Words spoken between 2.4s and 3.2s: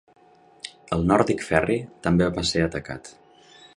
ser atacat.